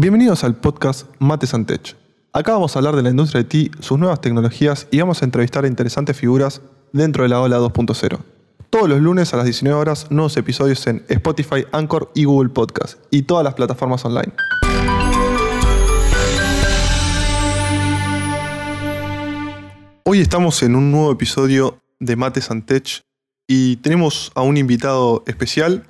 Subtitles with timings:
[0.00, 1.96] Bienvenidos al podcast Mates and Tech.
[2.32, 5.24] Acá vamos a hablar de la industria de IT, sus nuevas tecnologías y vamos a
[5.24, 8.20] entrevistar a interesantes figuras dentro de la ola 2.0.
[8.70, 13.00] Todos los lunes a las 19 horas, nuevos episodios en Spotify, Anchor y Google Podcast
[13.10, 14.32] y todas las plataformas online.
[20.04, 23.02] Hoy estamos en un nuevo episodio de Mates and Tech
[23.48, 25.88] y tenemos a un invitado especial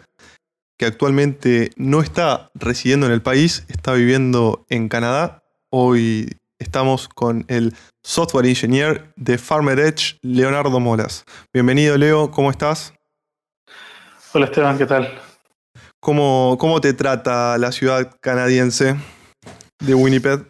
[0.78, 5.42] que actualmente no está residiendo en el país, está viviendo en Canadá.
[5.70, 7.74] Hoy estamos con el
[8.04, 11.24] software engineer de Farmer Edge, Leonardo Molas.
[11.52, 12.94] Bienvenido, Leo, ¿cómo estás?
[14.32, 15.10] Hola, Esteban, ¿qué tal?
[15.98, 18.94] ¿Cómo, cómo te trata la ciudad canadiense
[19.80, 20.46] de Winnipeg?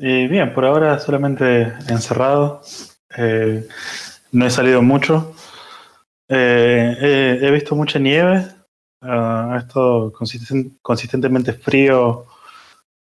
[0.00, 2.60] Eh, bien, por ahora solamente encerrado.
[3.16, 3.68] Eh,
[4.32, 5.32] no he salido mucho.
[6.28, 8.61] Eh, he, visto mucha nieve.
[9.02, 12.26] Ha estado consistentemente frío.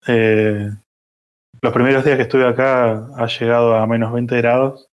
[0.07, 4.87] los primeros días que estuve acá ha llegado a menos 20 grados.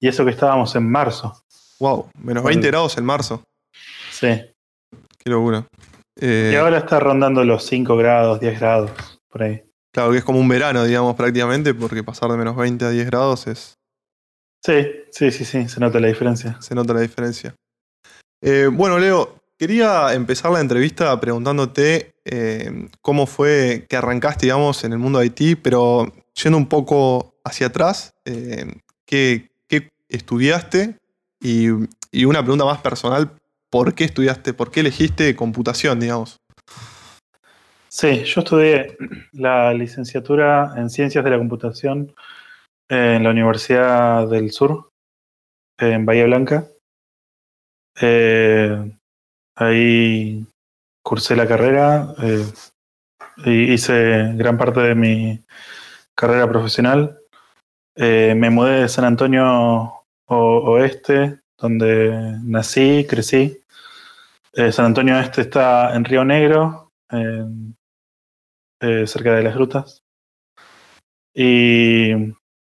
[0.00, 1.42] Y eso que estábamos en marzo.
[1.78, 3.42] Wow, menos 20 grados en marzo.
[4.10, 4.28] Sí.
[5.18, 5.66] Qué locura.
[6.20, 8.90] y ahora está rondando los 5 grados, 10 grados,
[9.28, 9.62] por ahí.
[9.92, 13.06] Claro, que es como un verano, digamos, prácticamente, porque pasar de menos 20 a 10
[13.06, 13.74] grados es.
[14.64, 16.60] Sí, sí, sí, sí, se nota la diferencia.
[16.60, 17.54] Se nota la diferencia.
[18.42, 24.92] Eh, bueno, Leo, quería empezar la entrevista preguntándote eh, cómo fue que arrancaste, digamos, en
[24.94, 26.10] el mundo de Haití, pero
[26.42, 28.64] yendo un poco hacia atrás, eh,
[29.04, 29.50] ¿qué,
[30.08, 30.96] estudiaste?
[31.40, 31.68] Y,
[32.10, 33.32] y una pregunta más personal,
[33.68, 36.38] ¿por qué estudiaste, por qué elegiste computación, digamos?
[37.88, 38.96] Sí, yo estudié
[39.32, 42.14] la licenciatura en Ciencias de la Computación
[42.88, 44.90] en la Universidad del Sur,
[45.78, 46.66] en Bahía Blanca.
[48.00, 48.99] Eh,
[49.60, 50.46] ahí
[51.02, 52.46] cursé la carrera eh,
[53.44, 55.44] y hice gran parte de mi
[56.14, 57.20] carrera profesional.
[57.94, 63.58] Eh, me mudé de San Antonio Oeste, donde nací, crecí.
[64.52, 70.02] San Antonio Oeste está en Río Negro, eh, cerca de las grutas.
[71.34, 72.12] Y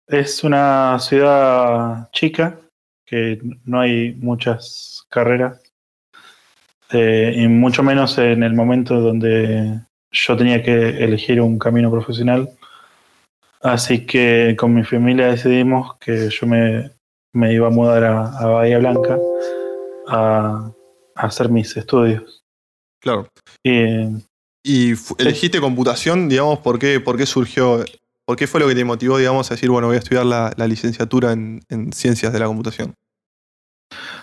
[0.06, 2.60] es una ciudad chica,
[3.06, 5.67] que no hay muchas carreras,
[6.92, 12.48] eh, y mucho menos en el momento donde yo tenía que elegir un camino profesional.
[13.60, 16.90] Así que con mi familia decidimos que yo me,
[17.32, 19.18] me iba a mudar a, Bahía Blanca
[20.06, 20.70] a,
[21.14, 22.42] a, hacer mis estudios.
[23.00, 23.28] Claro.
[23.62, 24.22] Y
[24.68, 27.82] y elegiste computación, digamos, ¿por qué, ¿por qué surgió?
[28.26, 30.52] ¿Por qué fue lo que te motivó, digamos, a decir, bueno, voy a estudiar la,
[30.66, 31.62] licenciatura en,
[31.92, 32.92] ciencias de la computación?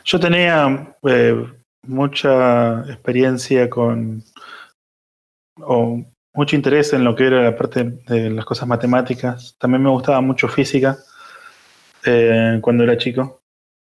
[0.04, 1.52] Yo tenía eh,
[1.88, 4.24] mucha experiencia con,
[5.62, 6.04] o
[6.34, 9.56] mucho interés en lo que era la parte de las cosas matemáticas.
[9.60, 10.98] También me gustaba mucho física
[12.06, 13.42] eh, cuando era chico.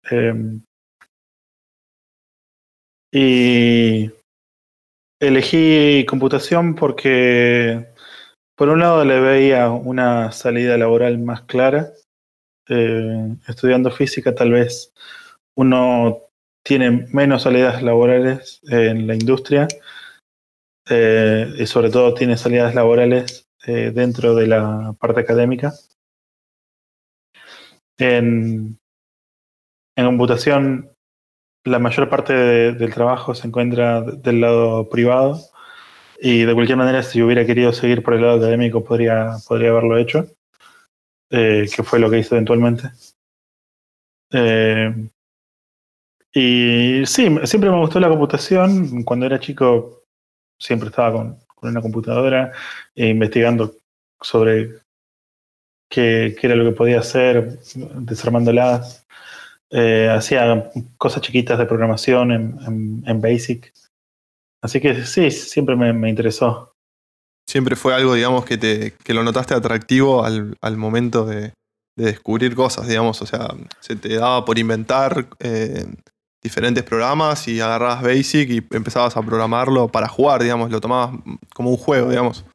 [0.09, 0.59] Eh,
[3.11, 4.11] y
[5.19, 7.87] Elegí computación porque,
[8.55, 11.93] por un lado, le veía una salida laboral más clara.
[12.67, 14.93] Eh, estudiando física, tal vez
[15.55, 16.24] uno
[16.65, 19.67] tiene menos salidas laborales en la industria
[20.89, 25.73] eh, y, sobre todo, tiene salidas laborales eh, dentro de la parte académica.
[27.97, 28.79] En,
[29.95, 30.95] en computación
[31.65, 35.39] la mayor parte del trabajo se encuentra del lado privado
[36.21, 39.97] y de cualquier manera si hubiera querido seguir por el lado académico podría, podría haberlo
[39.97, 40.27] hecho,
[41.31, 42.91] eh, que fue lo que hice eventualmente.
[44.31, 45.09] Eh,
[46.37, 49.03] y sí, siempre me gustó la computación.
[49.03, 50.03] Cuando era chico
[50.59, 52.51] siempre estaba con, una computadora
[52.93, 53.77] e investigando
[54.21, 54.81] sobre
[55.89, 57.59] qué, qué, era lo que podía hacer,
[57.99, 59.07] desarmándolas.
[59.71, 63.73] Eh, hacía cosas chiquitas de programación en, Basic.
[64.61, 66.73] Así que sí, siempre me, interesó.
[67.49, 71.53] Siempre fue algo, digamos, que, te, que lo notaste atractivo al, momento de,
[71.97, 73.21] descubrir cosas, digamos.
[73.21, 73.47] O sea,
[73.79, 75.85] se te daba por inventar eh,
[76.45, 80.71] diferentes programas y agarrabas Basic y empezabas a programarlo para jugar, digamos.
[80.71, 81.19] Lo tomabas
[81.53, 82.45] como un juego, digamos.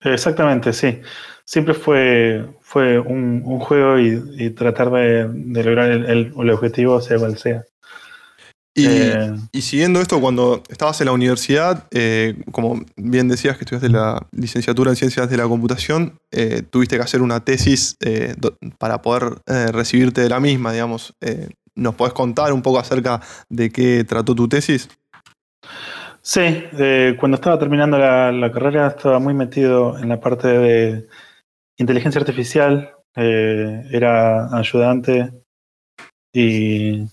[0.00, 1.00] Exactamente, sí
[1.46, 7.64] siempre fue, fue un, juego y, tratar de, lograr el, objetivo, sea cual sea.
[8.76, 13.88] Eh, y, siguiendo esto, cuando estabas en la universidad, eh, como bien decías que estudiaste
[13.88, 17.96] la licenciatura en ciencias de la computación, eh, tuviste que hacer una tesis
[18.78, 21.14] para poder recibirte de la misma, digamos.
[21.74, 24.88] ¿Nos podés contar un poco acerca de qué trató tu tesis?
[26.20, 26.64] Sí,
[27.18, 31.06] cuando estaba terminando la, carrera estaba muy metido en la parte de
[31.78, 35.32] inteligencia artificial, era ayudante
[36.34, 37.06] y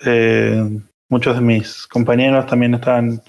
[0.00, 0.62] eh,
[1.08, 3.22] muchos de mis compañeros también estaban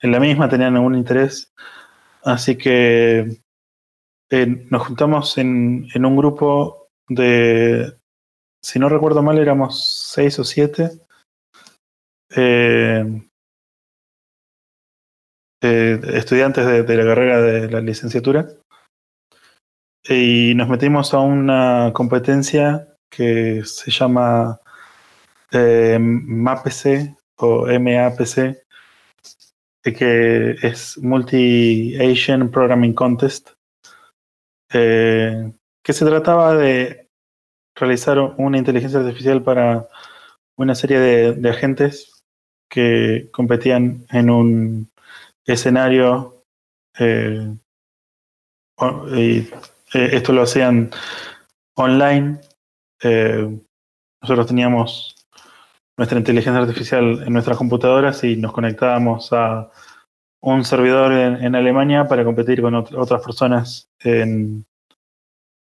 [0.00, 1.52] en la misma, tenían algún interés,
[2.24, 3.40] así que
[4.70, 7.94] nos juntamos en, en un grupo de,
[8.62, 10.90] si no recuerdo mal, éramos seis o siete.
[12.34, 13.04] Eh,
[15.64, 18.48] eh, estudiantes de, la carrera de la licenciatura
[20.04, 24.60] y nos metimos a una competencia que se llama
[25.52, 28.56] eh, MAPC o MAPC,
[29.82, 33.50] que es Multi-Asian Programming Contest,
[34.72, 35.52] eh,
[35.82, 37.10] que se trataba de
[37.74, 39.88] realizar una inteligencia artificial para
[40.56, 42.24] una serie de agentes
[42.70, 44.90] que competían en un
[45.44, 46.44] escenario.
[46.98, 47.54] Eh,
[49.14, 49.48] y,
[49.92, 50.90] esto lo hacían
[51.74, 52.40] online.
[54.22, 55.21] Nosotros teníamos
[55.96, 59.70] nuestra inteligencia artificial en nuestras computadoras y nos conectábamos a
[60.40, 64.64] un servidor en, Alemania para competir con otras personas en,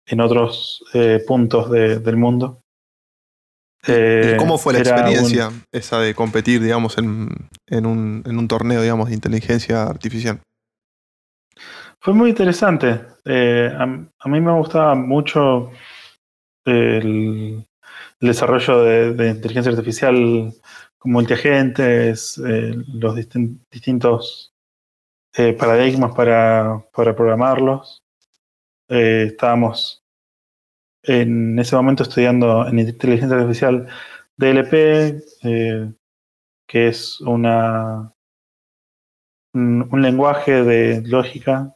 [0.08, 0.84] en otros
[1.28, 2.62] puntos del mundo.
[4.40, 7.30] ¿Cómo fue la experiencia esa de competir, digamos, en,
[7.68, 10.40] en, un, en, un, torneo, digamos, de inteligencia artificial?
[12.00, 13.02] Fue muy interesante.
[13.26, 15.72] Eh, a, mí me gustaba mucho
[16.66, 17.66] el,
[18.20, 20.54] desarrollo de, inteligencia artificial
[21.04, 24.54] multiagentes, eh, los distintos
[25.36, 28.02] eh, paradigmas para, para programarlos.
[28.88, 30.04] estábamos
[31.08, 33.88] en ese momento estudiando en inteligencia artificial
[34.38, 34.74] DLP,
[35.44, 35.94] eh,
[36.68, 38.12] que es una
[39.54, 41.76] un, lenguaje de lógica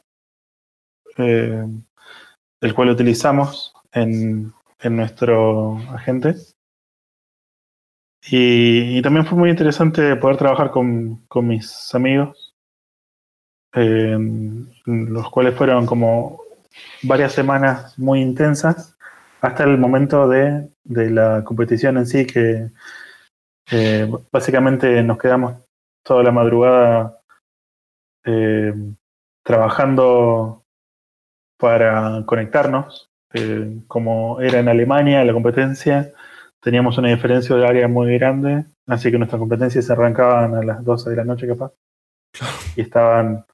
[1.16, 1.66] eh,
[2.60, 4.52] el cual utilizamos en,
[4.82, 6.34] en nuestro agente.
[8.30, 12.54] Y, también fue muy interesante poder trabajar con, con mis amigos,
[13.74, 14.16] eh,
[14.84, 16.42] los cuales fueron como
[17.02, 18.96] varias semanas muy intensas
[19.40, 22.70] hasta el momento de, la competición en sí, que
[24.30, 25.54] básicamente nos quedamos
[26.02, 27.20] toda la madrugada
[28.24, 28.74] eh,
[29.42, 30.64] trabajando
[31.58, 33.09] para conectarnos.
[33.32, 36.12] Eh, como era en Alemania la competencia,
[36.60, 40.84] teníamos una diferencia de área muy grande, así que nuestras competencias se arrancaban a las
[40.84, 41.72] 12 de la noche capaz.
[42.76, 43.44] Y estaban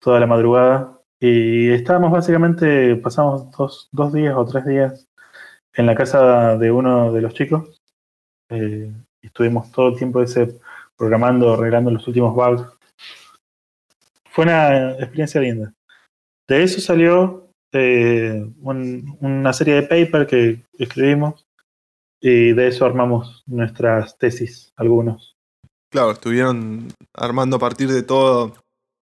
[0.00, 0.98] toda la madrugada.
[1.20, 5.06] Y estábamos básicamente, pasamos dos, dos días o tres días
[5.74, 7.80] en la casa de uno de los chicos.
[8.50, 8.92] Eh,
[9.22, 10.58] estuvimos todo el tiempo ese
[10.96, 12.66] programando, arreglando los últimos bugs.
[14.30, 15.72] Fue una experiencia linda.
[16.48, 21.46] De eso salió eh, una serie de papers que escribimos
[22.20, 25.36] y de eso armamos nuestras tesis, algunos.
[25.90, 28.54] Claro, estuvieron armando a partir de todo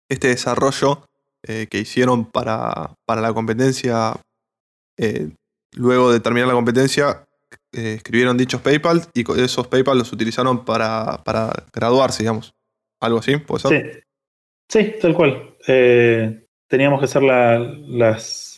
[0.08, 1.06] este desarrollo
[1.42, 4.14] eh, que hicieron para, para la competencia
[5.74, 7.26] Luego de terminar la competencia,
[7.72, 11.22] eh, escribieron dichos PayPal y esos PayPal los utilizaron para,
[11.72, 12.54] graduarse, digamos.
[13.00, 14.04] Algo así, ¿puede ser?
[14.68, 15.56] Sí, sí tal cual.
[15.66, 18.51] Eh, teníamos que hacer las,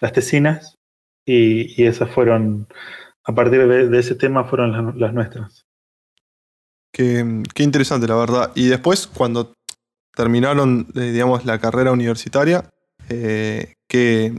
[0.00, 0.76] las tesinas
[1.24, 2.68] y, esas fueron,
[3.24, 5.64] a partir de, ese tema, fueron las, nuestras.
[6.92, 8.52] Qué, interesante, la verdad.
[8.54, 9.52] Y después, cuando
[10.14, 12.68] terminaron, eh, digamos, la carrera universitaria,
[13.08, 14.32] ¿qué,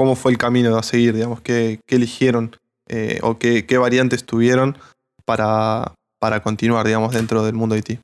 [0.00, 2.56] cómo fue el camino a seguir, digamos, qué, eligieron
[2.88, 4.78] eh, o qué, variantes tuvieron
[5.26, 8.00] para, para continuar, digamos, dentro del mundo IT.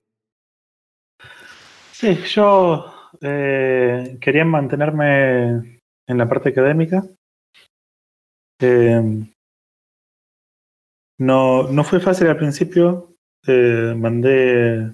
[1.93, 5.76] Sí, yo eh, quería mantenerme
[6.07, 7.05] en la parte académica.
[8.61, 9.03] Eh,
[11.19, 13.15] no, no fue fácil al principio.
[13.47, 14.93] mandé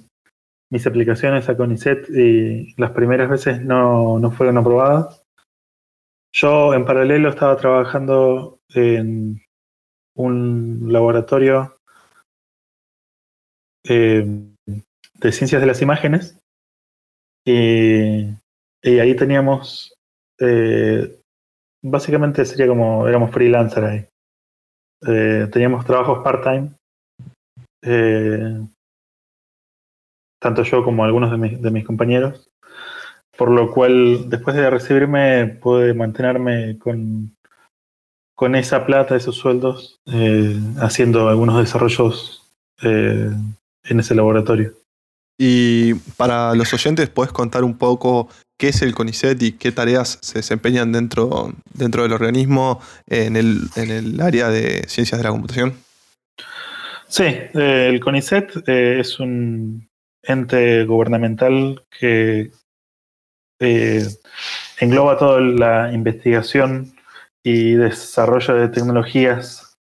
[0.71, 5.23] mis aplicaciones a CONICET y las primeras veces no, no fueron aprobadas.
[6.35, 9.43] Yo en paralelo estaba trabajando en
[10.17, 11.77] un laboratorio
[13.87, 14.25] eh,
[14.65, 16.39] de ciencias de las imágenes
[17.45, 18.29] y,
[18.83, 19.95] ahí teníamos,
[20.39, 21.19] eh,
[21.83, 24.07] básicamente sería como, éramos freelancer ahí.
[25.07, 26.71] Eh, teníamos trabajos part-time,
[30.41, 32.53] tanto yo como algunos de mis compañeros
[33.37, 37.35] por lo cual después de recibirme pude mantenerme con,
[38.35, 42.49] con esa plata, esos sueldos, eh, haciendo algunos desarrollos
[42.83, 43.31] eh,
[43.85, 44.75] en ese laboratorio.
[45.39, 50.19] Y para los oyentes, ¿puedes contar un poco qué es el CONICET y qué tareas
[50.23, 55.31] se desempeñan dentro, dentro del organismo en el, en el área de ciencias de la
[55.31, 55.75] computación?
[57.09, 59.89] Sí, eh, el CONICET eh, es un
[60.23, 62.53] ente gubernamental que
[63.61, 64.07] eh,
[64.79, 66.95] engloba toda la investigación
[67.43, 69.77] y desarrollo de tecnologías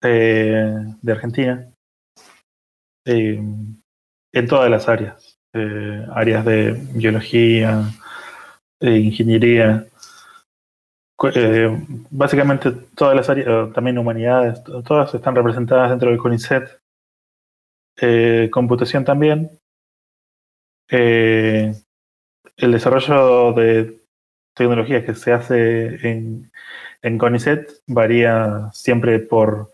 [0.00, 1.68] de Argentina
[4.34, 7.84] en todas las áreas, áreas de biología,
[8.80, 9.86] ingeniería,
[11.34, 11.70] eh,
[12.10, 16.80] básicamente todas las áreas, eh, también humanidades, todas están representadas dentro del CONICET.
[18.00, 19.50] Eh, computación también.
[20.88, 21.74] el
[22.72, 24.00] desarrollo de
[24.54, 26.52] tecnologías que se hace en,
[27.02, 29.72] en CONICET varía siempre por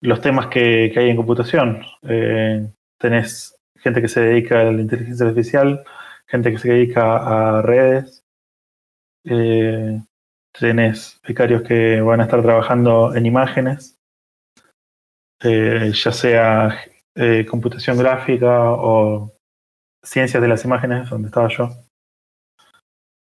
[0.00, 1.82] los temas que, hay en computación.
[2.98, 5.84] Tenés gente que se dedica a la inteligencia artificial,
[6.26, 8.24] gente que se dedica a redes,
[9.24, 10.02] eh,
[10.58, 13.98] tenés becarios que van a estar trabajando en imágenes,
[15.42, 16.78] eh, ya sea
[17.14, 19.32] eh, computación gráfica o
[20.02, 21.70] ciencias de las imágenes, donde estaba yo.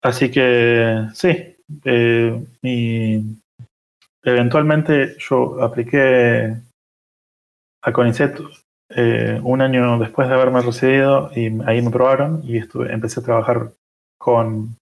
[0.03, 1.57] Así que sí,
[4.23, 6.57] eventualmente yo apliqué
[7.83, 8.39] a CONICET
[8.91, 13.73] un año después de haberme recibido y ahí me probaron y estuve, empecé a trabajar
[14.19, 14.79] con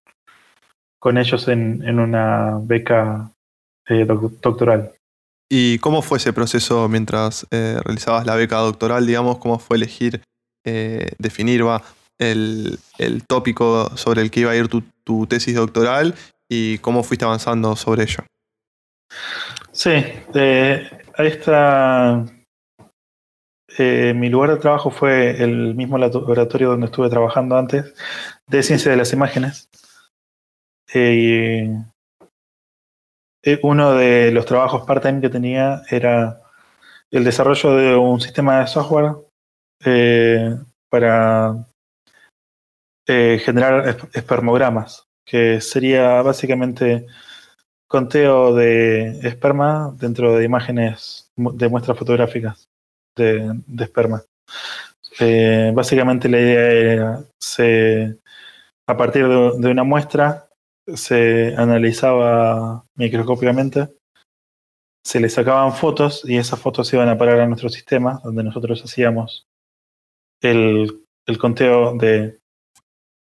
[1.06, 3.30] con ellos en, una beca
[3.88, 4.92] eh, doctoral.
[5.48, 9.06] ¿Y cómo fue ese proceso mientras eh, realizabas la beca doctoral?
[9.06, 10.22] Digamos, ¿cómo fue elegir,
[10.64, 11.62] eh, definir
[12.18, 12.78] el,
[13.28, 16.16] tópico sobre el que iba a ir tu, tesis doctoral
[16.48, 18.25] y cómo fuiste avanzando sobre ello?
[19.70, 19.92] Sí,
[21.16, 21.28] ahí
[23.76, 24.14] está.
[24.14, 27.95] mi lugar de trabajo fue el mismo laboratorio donde estuve trabajando antes,
[28.47, 29.68] de ciencia de las imágenes.
[30.92, 31.68] Eh,
[33.62, 36.40] uno de los trabajos part-time que tenía era
[37.11, 39.16] el desarrollo de un sistema de software
[39.85, 40.56] eh,
[40.90, 41.66] para
[43.06, 47.06] eh, generar espermogramas, que sería básicamente
[47.88, 52.65] conteo de esperma dentro de imágenes de muestras fotográficas
[53.16, 54.23] de, esperma.
[55.75, 58.18] básicamente la idea era, se,
[58.87, 60.49] a partir de una muestra,
[60.87, 63.88] se analizaba microscópicamente,
[65.04, 68.82] se le sacaban fotos y esas fotos iban a parar a nuestro sistema, donde nosotros
[68.82, 69.46] hacíamos
[70.42, 71.04] el,
[71.38, 72.38] conteo de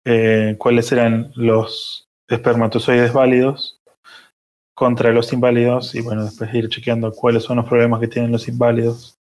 [0.06, 3.80] eh, cuáles eran los espermatozoides válidos
[4.75, 8.48] contra los inválidos y bueno, después ir chequeando cuáles son los problemas que tienen los
[8.48, 9.14] inválidos.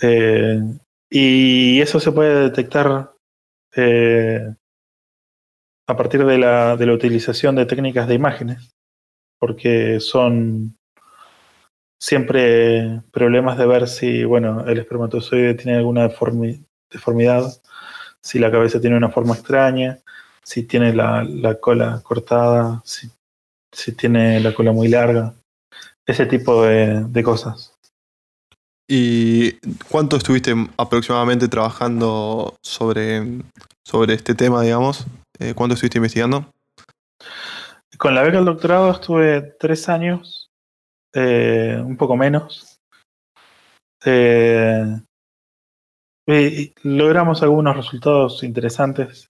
[0.00, 0.60] Eh,
[1.10, 3.12] y eso se puede detectar
[3.74, 4.54] eh,
[5.88, 8.74] a partir de la, de la utilización de técnicas de imágenes,
[9.38, 10.76] porque son
[12.00, 16.08] siempre problemas de ver si, bueno, el espermatozoide tiene alguna
[16.90, 17.62] deformidad,
[18.20, 20.00] si la cabeza tiene una forma extraña,
[20.42, 25.34] si tiene la, cola cortada, si, tiene la cola muy larga,
[26.04, 27.75] ese tipo de cosas.
[28.88, 29.58] ¿Y
[29.90, 33.40] cuánto estuviste aproximadamente trabajando sobre,
[33.84, 35.06] sobre este tema, digamos?
[35.40, 36.52] Eh, ¿Cuánto estuviste investigando?
[37.98, 40.50] Con la beca del doctorado estuve tres años,
[41.12, 42.78] eh, un poco menos.
[44.04, 44.84] Eh,
[46.84, 49.28] logramos algunos resultados interesantes.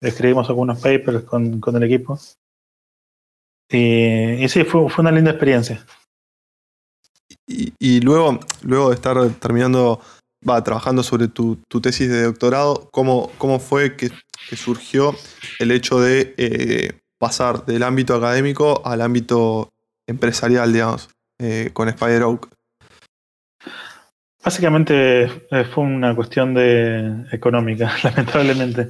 [0.00, 2.18] escribimos algunos papers con, el equipo.
[3.68, 5.84] Y, sí, fue, una linda experiencia.
[7.78, 10.00] Y, luego, luego de estar terminando
[10.48, 14.10] va trabajando sobre tu, tesis de doctorado, ¿cómo, cómo fue que,
[14.56, 15.14] surgió
[15.60, 19.70] el hecho de eh, pasar del ámbito académico al ámbito
[20.06, 22.48] empresarial, digamos, eh, con Spider Oak?
[24.44, 28.88] Básicamente eh, fue una cuestión de económica, lamentablemente.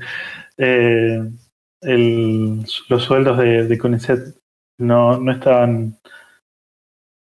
[2.89, 4.43] los sueldos de, de CONICET
[4.79, 5.99] no, no, estaban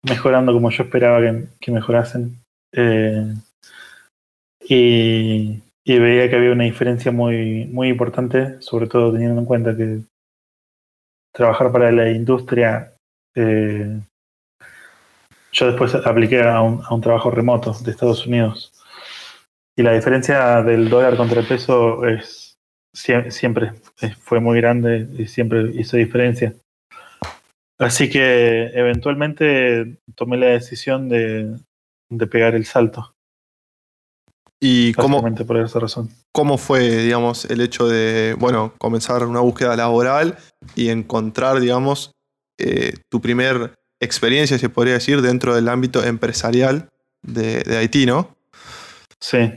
[0.03, 2.41] mejorando como yo esperaba que, que mejorasen.
[4.63, 10.01] Y, veía que había una diferencia muy, muy importante, sobre todo teniendo en cuenta que
[11.34, 12.93] trabajar para la industria,
[13.36, 14.00] eh,
[15.51, 18.72] yo después apliqué a un, a un, trabajo remoto de Estados Unidos.
[19.77, 22.51] Y la diferencia del dólar contra el peso es
[22.93, 23.74] siempre
[24.20, 26.53] fue muy grande y siempre hizo diferencia.
[27.81, 31.57] Así que eventualmente tomé la decisión de,
[32.09, 33.15] de pegar el salto.
[34.59, 36.09] ¿Y cómo, Básicamente por esa razón.
[36.31, 40.38] cómo fue, digamos, el hecho de, bueno, comenzar una búsqueda laboral
[40.75, 42.11] y encontrar, digamos,
[42.59, 46.89] eh, tu primer experiencia, se podría decir, dentro del ámbito empresarial
[47.23, 48.35] de, de Haití, ¿no?
[49.19, 49.51] Sí.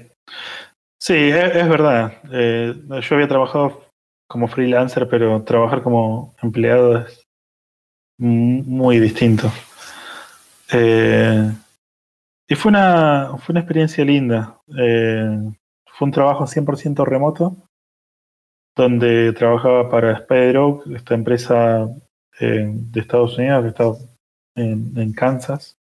[0.98, 2.22] Sí, es, es verdad.
[2.32, 3.84] Eh, yo había trabajado
[4.26, 7.23] como freelancer, pero trabajar como empleado es
[8.18, 9.50] muy distinto.
[10.72, 11.52] Eh,
[12.48, 14.60] y fue una, fue una experiencia linda.
[14.78, 15.52] Eh,
[15.86, 17.56] fue un trabajo 100% remoto,
[18.76, 21.88] donde trabajaba para Spider Oak, esta empresa
[22.40, 23.84] eh, de Estados Unidos que está
[24.56, 25.78] en, Kansas.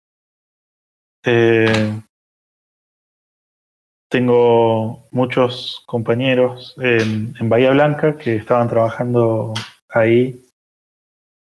[4.11, 9.53] Tengo muchos compañeros en, en Bahía Blanca que estaban trabajando
[9.91, 10.48] ahí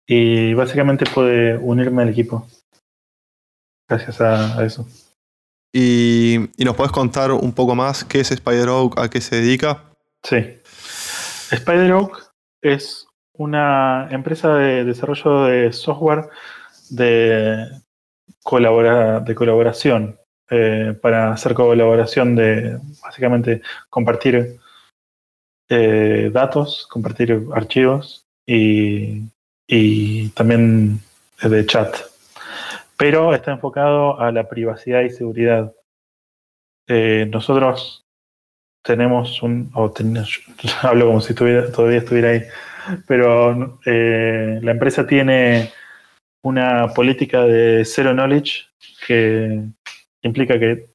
[0.07, 2.47] y básicamente pude unirme al equipo
[3.89, 4.87] gracias a, a eso.
[5.75, 9.37] Y, y nos podés contar un poco más qué es Spider Oak, a qué se
[9.37, 9.83] dedica.
[10.23, 10.59] Sí.
[11.51, 12.31] Spider Oak
[12.61, 16.29] es una empresa de desarrollo de software
[16.89, 17.67] de,
[18.43, 20.19] colabora- de colaboración
[20.49, 24.59] eh, para hacer colaboración de básicamente compartir
[25.69, 29.23] eh, datos, compartir archivos y,
[29.67, 30.99] y también
[31.41, 31.95] de chat.
[32.97, 35.73] Pero está enfocado a la privacidad y seguridad.
[36.87, 38.05] Eh, nosotros
[38.83, 40.17] tenemos un, o ten-
[40.81, 42.43] hablo como si estuviera, todavía estuviera ahí,
[43.07, 45.71] pero eh, la empresa tiene
[46.43, 48.65] una política de zero knowledge
[49.07, 49.63] que
[50.21, 50.89] implica que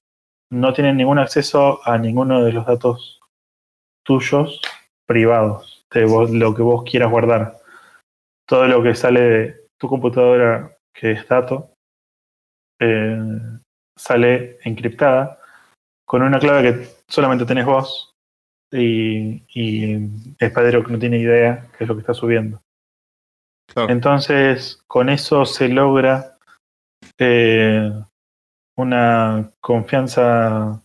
[0.50, 3.20] no tienen ningún acceso a ninguno de los datos
[4.04, 4.60] tuyos
[5.06, 7.57] privados, de vos- lo que vos quieras guardar.
[8.48, 11.74] Todo lo que sale de tu computadora, que es dato,
[12.80, 13.18] eh,
[13.96, 15.38] sale encriptada
[16.06, 18.14] con una clave que solamente tenés vos
[18.72, 22.62] y, y Espadero que no tiene idea qué es lo que está subiendo.
[23.72, 23.92] Claro.
[23.92, 26.38] Entonces, con eso se logra
[27.18, 27.92] eh,
[28.76, 30.82] una confianza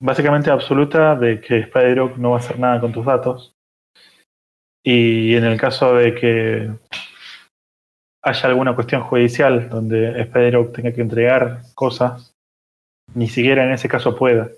[0.00, 3.53] básicamente absoluta de que Spider no va a hacer nada con tus datos.
[4.84, 6.70] Y en el caso de que
[8.22, 12.34] haya alguna cuestión judicial donde Spider tenga que entregar cosas,
[13.14, 14.50] ni siquiera en ese caso pueda,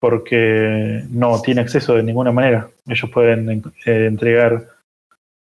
[0.00, 2.68] porque no tiene acceso de ninguna manera.
[2.86, 4.68] Ellos pueden eh, entregar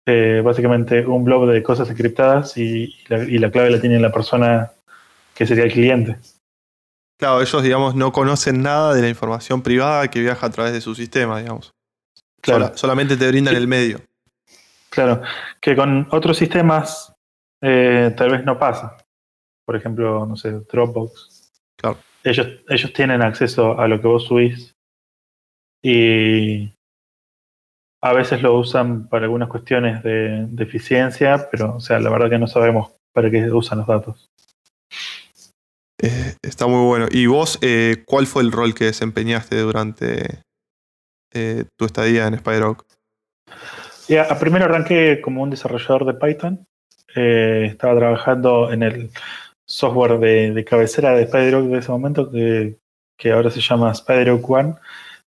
[0.06, 4.70] eh, básicamente un blog de cosas encriptadas y la clave la tiene la persona
[5.34, 6.16] que sería el cliente.
[7.18, 10.80] Claro, ellos, digamos, no conocen nada de la información privada que viaja a través de
[10.80, 11.75] su sistema, digamos.
[12.46, 12.64] Claro.
[12.66, 14.00] Sola- solamente te brindan el medio.
[14.88, 15.20] Claro,
[15.60, 17.12] que con otros sistemas
[17.60, 18.96] eh, tal vez no pasa.
[19.66, 21.50] Por ejemplo, no sé, Dropbox.
[21.76, 21.98] Claro.
[22.24, 24.74] Ellos, ellos tienen acceso a lo que vos subís
[25.82, 26.72] y
[28.02, 32.30] a veces lo usan para algunas cuestiones de, de eficiencia, pero o sea, la verdad
[32.30, 34.28] que no sabemos para qué usan los datos.
[36.00, 37.06] Eh, está muy bueno.
[37.10, 40.42] ¿Y vos, eh, cuál fue el rol que desempeñaste durante
[41.32, 42.84] eh, tu estadía en Spider Oak?
[44.08, 46.66] Y a, a primero arranqué como un desarrollador de Python.
[47.14, 49.10] Eh, estaba trabajando en el
[49.66, 52.76] software de, cabecera de SpiderOak de ese momento, que,
[53.18, 54.74] que ahora se llama SpiderOak One,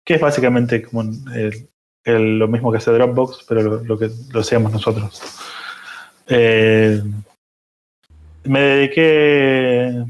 [0.06, 1.04] que es básicamente como
[2.06, 5.22] lo mismo que hace Dropbox, pero lo, lo hacíamos nosotros.
[6.28, 7.02] Eh,
[8.44, 10.06] me dediqué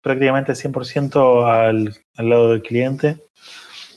[0.00, 3.18] prácticamente 100% al, al lado del cliente,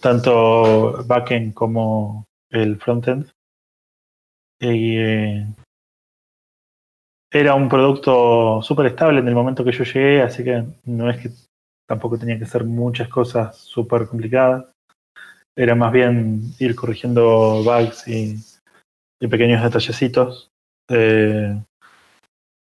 [0.01, 3.31] tanto backend como el frontend.
[4.59, 5.45] Y eh,
[7.31, 11.17] era un producto súper estable en el momento que yo llegué, así que no es
[11.17, 11.29] que
[11.87, 14.65] tampoco tenía que hacer muchas cosas súper complicadas.
[15.55, 18.35] Era más bien ir corrigiendo bugs y,
[19.27, 20.49] pequeños detallecitos.
[20.89, 21.61] Eh,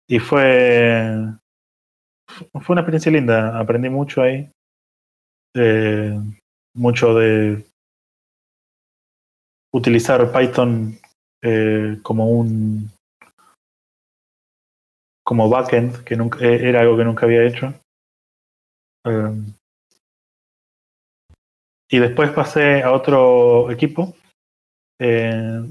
[0.08, 1.16] y fue,
[2.60, 4.50] fue una experiencia linda, aprendí mucho ahí.
[5.54, 6.16] Eh,
[6.74, 7.64] mucho de
[9.72, 10.98] utilizar Python
[11.42, 12.90] eh, como un
[15.24, 17.72] como backend que nunca eh, era algo que nunca había hecho.
[19.06, 19.54] Eh,
[21.92, 24.14] y después pasé a otro equipo
[25.00, 25.62] eh,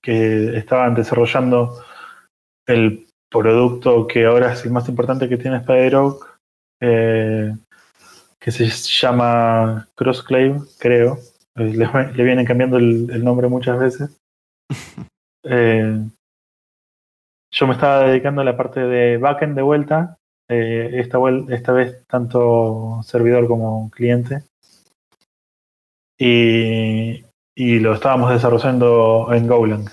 [0.00, 1.82] que estaban desarrollando
[2.66, 6.38] el producto que ahora es el más importante que tiene SpiderOak
[6.80, 7.54] eh,
[8.40, 11.18] que se llama Crossclave creo
[11.56, 14.20] Eh, le, le vienen cambiando el, el nombre muchas veces
[15.44, 16.08] eh,
[17.50, 20.18] yo me estaba dedicando a la parte de backend de vuelta
[20.50, 24.44] eh, esta, esta vez tanto servidor como cliente.
[26.18, 27.24] Y,
[27.54, 29.88] y lo estábamos desarrollando en Golang.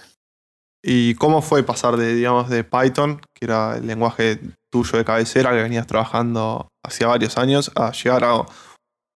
[0.88, 4.38] ¿Y cómo fue pasar de, digamos, de Python, que era el lenguaje
[4.72, 8.46] tuyo de cabecera que venías trabajando hacía varios años, a llegar a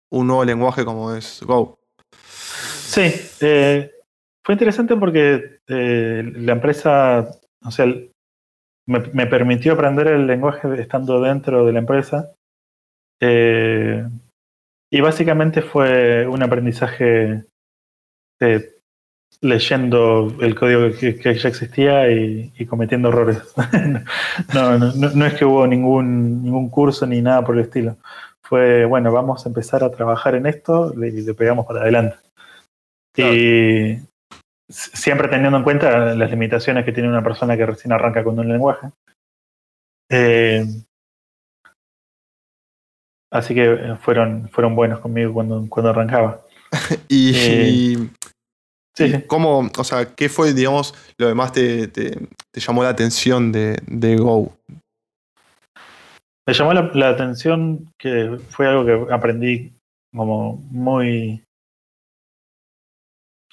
[0.10, 1.78] un nuevo lenguaje como es Go?
[2.14, 3.92] Sí, eh,
[4.46, 7.28] fue interesante porque eh, la empresa,
[7.62, 7.86] o sea,
[8.88, 12.32] me, permitió aprender el lenguaje estando dentro de la empresa.
[13.20, 14.08] Eh,
[14.90, 17.44] y básicamente fue un aprendizaje
[19.42, 23.42] leyendo el código que, ya existía y, cometiendo errores.
[24.54, 27.98] no, no, no, es que hubo ningún, ningún curso ni nada por el estilo.
[28.42, 32.18] Fue, bueno, vamos a empezar a trabajar en esto y le pegamos para adelante.
[33.18, 34.00] Y
[34.70, 38.48] siempre teniendo en cuenta las limitaciones que tiene una persona que recién arranca con un
[38.48, 38.90] lenguaje.
[40.10, 40.66] Eh,
[43.32, 46.42] así que fueron, fueron buenos conmigo cuando, cuando arrancaba.
[47.08, 48.10] y, eh,
[48.98, 52.18] Sí, ¿Cómo, o sea, qué fue, digamos, lo demás te, te,
[52.56, 54.58] llamó la atención de, Go?
[56.48, 59.72] Me llamó la, atención que fue algo que aprendí
[60.12, 61.44] como muy,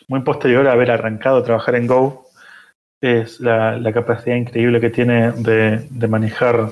[0.09, 2.25] muy posterior a haber arrancado a trabajar en Go.
[3.03, 6.71] Es la, capacidad increíble que tiene de, manejar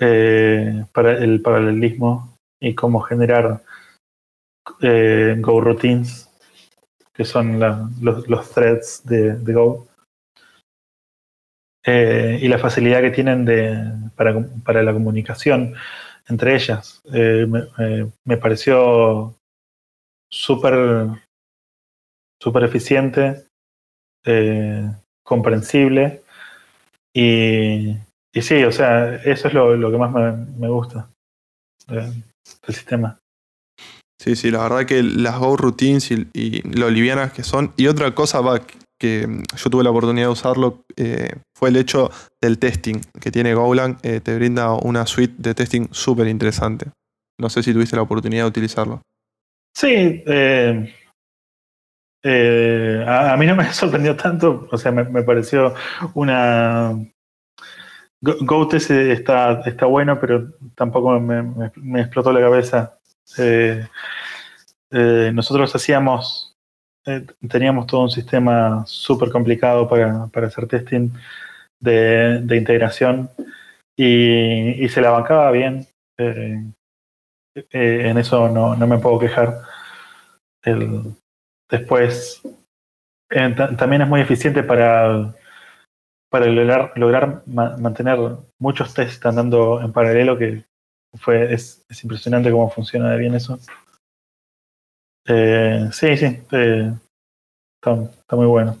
[0.00, 3.62] eh, para el paralelismo y cómo generar
[4.80, 6.23] eh, Go routines
[7.14, 7.60] que son
[8.00, 9.86] los, threads de, Go.
[11.86, 15.74] Eh, y la facilidad que tienen de, para, la comunicación
[16.28, 17.02] entre ellas.
[17.12, 17.46] Eh,
[17.78, 19.34] eh, me, pareció
[20.30, 21.08] súper
[22.42, 23.46] super eficiente,
[25.22, 26.22] comprensible
[27.14, 27.90] y,
[28.32, 30.12] y, sí, o sea, eso es lo, que más
[30.56, 31.08] me, gusta
[31.86, 32.24] del
[32.66, 33.18] sistema.
[34.18, 37.72] Sí, sí, la verdad que las Go Routines y, lo livianas que son.
[37.76, 38.60] Y otra cosa va,
[38.98, 43.54] que yo tuve la oportunidad de usarlo eh, fue el hecho del testing que tiene
[43.54, 43.98] Golang.
[44.02, 46.86] Eh, te brinda una suite de testing súper interesante.
[47.38, 49.02] No sé si tuviste la oportunidad de utilizarlo.
[49.76, 50.94] Sí, eh,
[53.06, 54.68] a, mí no me sorprendió tanto.
[54.70, 55.74] O sea, me, pareció
[56.14, 56.92] una.
[58.22, 62.98] GoTest está, está bueno, pero tampoco me explotó la cabeza.
[63.38, 63.86] Eh,
[64.90, 66.56] eh, nosotros hacíamos,
[67.06, 71.10] eh, teníamos todo un sistema súper complicado para, hacer testing
[71.80, 73.30] de, integración
[73.96, 75.86] y, se la bancaba bien.
[76.16, 79.62] en eso no, me puedo quejar.
[81.70, 82.42] después,
[83.78, 85.34] también es muy eficiente para,
[86.30, 88.18] para lograr, lograr mantener
[88.58, 90.64] muchos tests andando en paralelo que
[91.18, 93.58] fue, es, impresionante cómo funciona de bien eso.
[95.26, 96.92] Eh, sí, sí, eh,
[97.80, 98.76] está, muy bueno.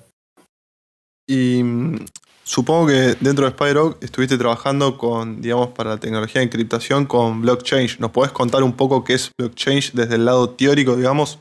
[1.26, 2.04] Y mm,
[2.42, 7.40] supongo que dentro de Spyrock estuviste trabajando con, digamos, para la tecnología de encriptación con
[7.40, 7.88] blockchain.
[7.98, 11.40] ¿Nos podés contar un poco qué es blockchain desde el lado teórico, digamos?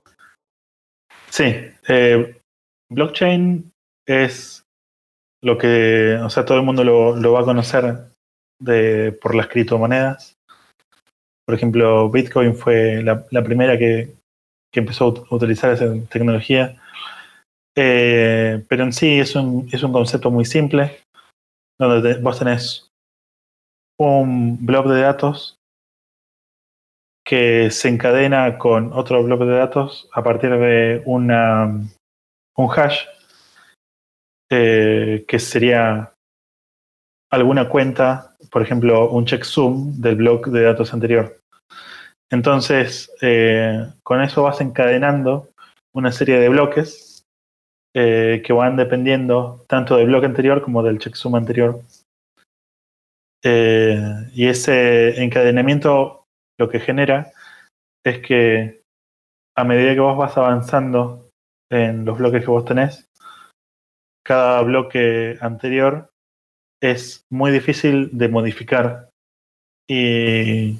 [1.29, 1.55] Sí,
[1.87, 2.41] eh,
[2.89, 3.71] blockchain
[4.05, 4.63] es
[5.41, 8.11] lo que, o sea, todo el mundo lo, va a conocer
[8.59, 10.37] de, por las criptomonedas.
[11.45, 14.13] Por ejemplo, Bitcoin fue la, primera que,
[14.73, 16.81] empezó a utilizar esa tecnología.
[17.75, 20.99] Eh, pero en sí es un, es un concepto muy simple,
[21.79, 22.89] donde vos tenés
[23.99, 25.57] un blob de datos
[27.25, 31.65] que se encadena con otro blob de datos a partir de una,
[32.57, 33.05] un hash,
[34.51, 36.13] eh, que sería
[37.31, 41.39] alguna cuenta por ejemplo, un checksum del bloque de datos anterior.
[42.31, 45.49] Entonces, eh, con eso vas encadenando
[45.91, 47.23] una serie de bloques
[47.95, 51.81] eh, que van dependiendo tanto del bloque anterior como del checksum anterior.
[53.43, 53.99] Eh,
[54.33, 56.25] y ese encadenamiento
[56.59, 57.31] lo que genera
[58.05, 58.83] es que
[59.57, 61.29] a medida que vos vas avanzando
[61.71, 63.07] en los bloques que vos tenés,
[64.23, 66.12] cada bloque anterior
[66.83, 69.09] es muy difícil de modificar.
[69.89, 70.79] Y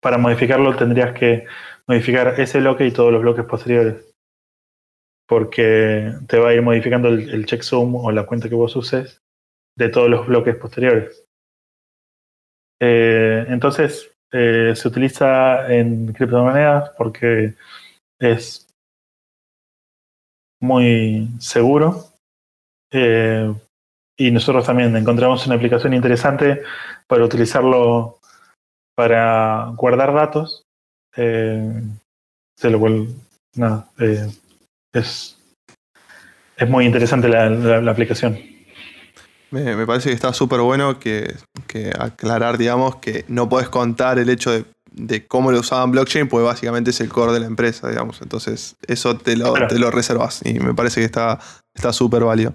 [0.00, 1.46] para modificarlo tendrías que
[1.86, 4.10] modificar ese bloque y todos los bloques posteriores.
[5.28, 9.20] Porque te va a ir modificando el, checksum o la cuenta que vos uses
[9.76, 11.26] de todos los bloques posteriores.
[12.80, 17.54] Eh, entonces, eh, se utiliza en criptomonedas porque
[18.18, 18.66] es
[20.62, 22.04] muy seguro.
[22.90, 23.52] Eh,
[24.18, 26.62] y nosotros también encontramos una aplicación interesante
[27.06, 28.18] para utilizarlo
[28.96, 30.64] para guardar datos.
[31.16, 31.82] Eh,
[32.56, 33.06] se lo cual,
[33.54, 34.26] nada, eh,
[34.92, 35.38] es,
[36.56, 38.36] es muy interesante la, la, aplicación.
[39.52, 41.36] Me, me, parece que está súper bueno que,
[41.68, 46.28] que, aclarar, digamos, que no puedes contar el hecho de, de, cómo lo usaban blockchain,
[46.28, 48.20] pues básicamente es el core de la empresa, digamos.
[48.20, 51.38] Entonces, eso te lo, te lo reservas y me parece que está
[51.92, 52.54] súper válido.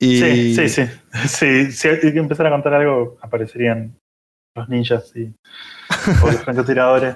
[0.00, 0.82] Sí, sí, sí,
[1.26, 1.72] sí.
[1.72, 3.98] Si hay que empezar a contar algo, aparecerían
[4.54, 5.34] los ninjas y,
[6.22, 7.14] o los francotiradores.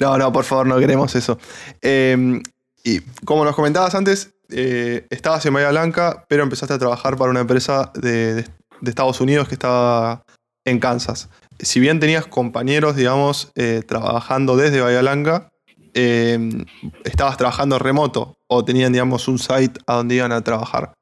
[0.00, 1.38] no, no, por favor, no queremos eso.
[1.80, 2.42] Em,
[2.82, 7.30] y como nos comentabas antes, eh, estabas en Bahía Blanca, pero empezaste a trabajar para
[7.30, 8.44] una empresa de,
[8.84, 10.24] Estados Unidos que estaba
[10.66, 11.30] en Kansas.
[11.58, 15.48] Si bien tenías compañeros, digamos, eh, trabajando desde Bahía Blanca,
[15.94, 16.66] em,
[17.04, 20.92] ¿estabas trabajando remoto o tenían, digamos, un site a donde iban a trabajar?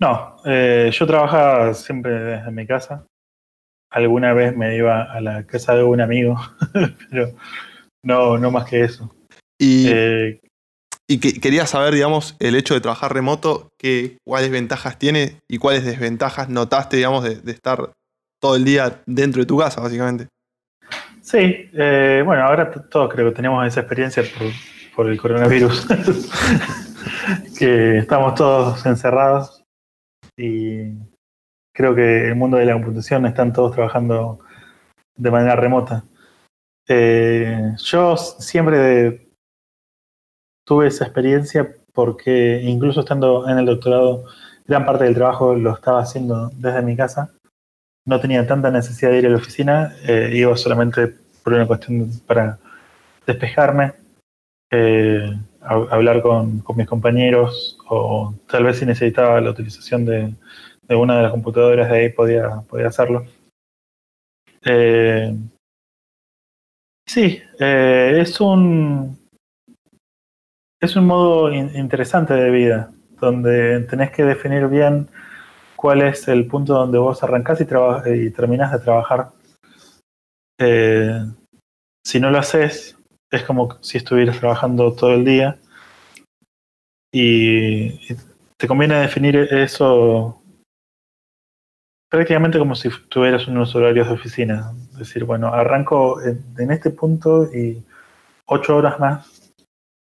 [0.00, 3.06] No, eh, yo trabajaba siempre desde mi casa.
[3.92, 6.36] Alguna vez me iba a la casa de un amigo,
[7.10, 7.34] pero
[8.02, 9.14] no, no más que eso.
[9.60, 10.40] Y, eh,
[11.06, 15.58] y que, quería saber, digamos, el hecho de trabajar remoto, que, cuáles ventajas tiene y
[15.58, 17.92] cuáles desventajas notaste, digamos, de, estar
[18.40, 20.28] todo el día dentro de tu casa, básicamente.
[21.20, 24.50] Sí, eh, bueno, ahora todos creo que tenemos esa experiencia por,
[24.96, 25.86] por el coronavirus,
[27.58, 29.59] que estamos todos encerrados
[30.40, 30.98] y
[31.74, 34.40] creo que el mundo de la computación están todos trabajando
[35.16, 36.04] de manera remota.
[36.88, 39.28] Eh, yo siempre
[40.66, 44.24] tuve esa experiencia porque incluso estando en el doctorado,
[44.66, 47.32] gran parte del trabajo lo estaba haciendo desde mi casa.
[48.06, 52.10] No tenía tanta necesidad de ir a la oficina, eh, iba solamente por una cuestión
[52.26, 52.58] para
[53.26, 53.92] despejarme,
[54.70, 60.34] eh, hablar con, mis compañeros o tal vez si necesitaba la utilización de,
[60.88, 63.24] una de las computadoras de ahí podía, podía hacerlo.
[64.64, 65.36] Eh,
[67.06, 69.18] sí, eh, es un
[70.82, 75.08] es un modo interesante de vida donde tenés que definir bien
[75.76, 79.28] cuál es el punto donde vos arrancás y, y terminás de trabajar.
[80.58, 81.20] Eh,
[82.04, 82.98] si no lo haces,
[83.30, 85.58] es como si estuvieras trabajando todo el día
[87.12, 88.14] y
[88.56, 90.40] te conviene definir eso
[92.10, 94.72] prácticamente como si tuvieras unos horarios de oficina.
[94.92, 97.82] Es decir, bueno, arranco en, este punto y
[98.46, 99.52] ocho horas más,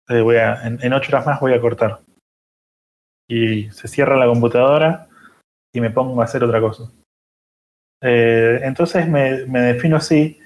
[0.09, 2.01] eh, voy a, en, ocho horas más voy a cortar.
[3.29, 5.09] Y se cierra la computadora
[5.73, 6.91] y me pongo a hacer otra cosa.
[8.03, 10.41] Eh, entonces me, me defino así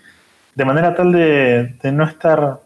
[0.54, 2.62] de manera tal de, no estar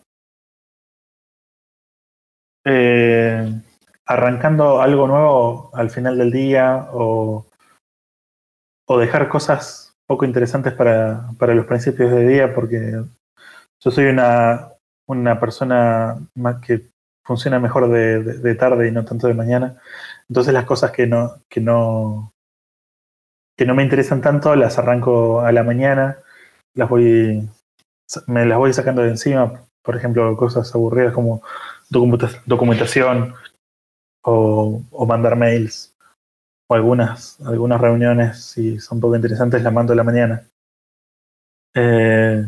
[2.65, 3.63] eh,
[4.07, 7.47] arrancando algo nuevo al final del día o,
[8.87, 13.03] o dejar cosas poco interesantes para, para, los principios de día porque
[13.81, 14.73] yo soy una,
[15.07, 16.17] una persona
[16.67, 16.91] que
[17.25, 19.77] funciona mejor de, de, tarde y no tanto de mañana.
[20.29, 22.33] Entonces las cosas que no, que no
[23.57, 26.19] que no me interesan tanto las arranco a la mañana,
[26.75, 27.51] las voy
[28.27, 31.43] me las voy sacando de encima, por ejemplo, cosas aburridas como
[31.91, 33.35] documentación
[34.23, 35.97] o, mandar mails
[36.69, 40.47] o algunas, algunas reuniones, si son poco interesantes, las mando a la mañana.
[41.75, 42.47] Eh,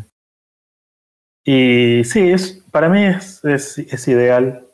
[1.43, 4.67] y sí, es, para mí es, es, ideal,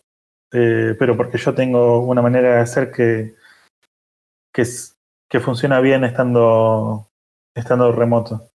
[0.52, 3.36] eh, pero porque yo tengo una manera de hacer que,
[4.54, 4.64] que,
[5.30, 7.10] que funciona bien estando,
[7.56, 8.50] estando remoto.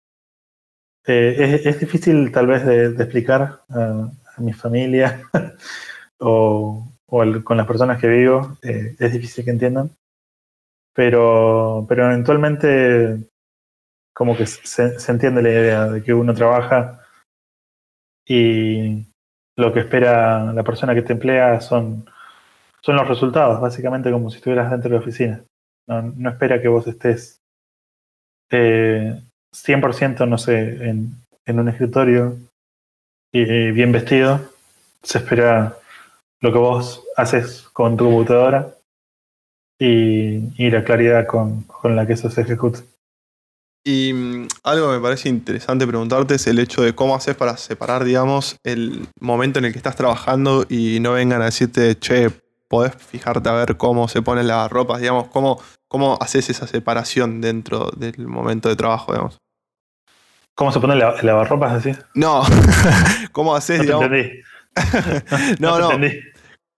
[1.04, 5.22] Eh, es, difícil tal vez de, explicar a, mi familia
[6.18, 9.90] o, con las personas que vivo, eh, es difícil que entiendan,
[10.94, 13.28] pero, pero eventualmente
[14.14, 17.00] como que se, entiende la idea de que uno trabaja
[18.26, 19.04] y
[19.56, 22.08] lo que espera la persona que te emplea son,
[22.80, 25.44] son los resultados, básicamente como si estuvieras dentro de la oficina.
[25.88, 27.42] No, no espera que vos estés
[28.50, 29.20] eh,
[29.54, 31.14] 100%, no sé, en,
[31.46, 32.36] en un escritorio
[33.32, 34.40] y bien vestido,
[35.02, 35.76] se espera
[36.40, 38.74] lo que vos haces con tu computadora
[39.78, 42.80] y, y la claridad con, con, la que eso se ejecuta.
[43.84, 47.56] Y mm, algo que me parece interesante preguntarte es el hecho de cómo haces para
[47.56, 52.30] separar, digamos, el momento en el que estás trabajando y no vengan a decirte, che,
[52.72, 57.42] podés fijarte a ver cómo se ponen las ropas, digamos, cómo, cómo haces esa separación
[57.42, 59.36] dentro del momento de trabajo, digamos.
[60.56, 61.94] ¿Cómo se pone la, lavarropas así?
[62.14, 62.42] No,
[63.32, 64.10] ¿cómo haces, no digamos?
[65.60, 65.90] no, no.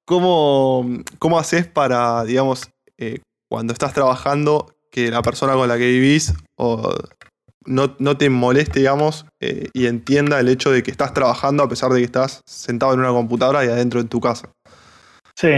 [0.05, 0.85] ¿Cómo,
[1.21, 6.35] ¿Cómo haces para, digamos, eh, cuando estás trabajando que la persona con la que vivís
[6.59, 6.93] o
[7.67, 11.69] no, no te moleste, digamos, eh, y entienda el hecho de que estás trabajando a
[11.69, 14.51] pesar de que estás sentado en una computadora y adentro de tu casa.
[15.37, 15.51] Sí.